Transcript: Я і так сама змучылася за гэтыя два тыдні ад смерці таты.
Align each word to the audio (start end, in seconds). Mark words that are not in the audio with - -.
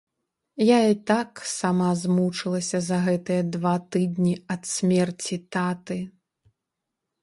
Я 0.67 0.79
і 0.93 0.95
так 1.11 1.41
сама 1.51 1.89
змучылася 2.05 2.77
за 2.87 2.97
гэтыя 3.11 3.47
два 3.59 3.77
тыдні 3.97 4.35
ад 4.57 4.61
смерці 4.75 5.35
таты. 5.57 6.05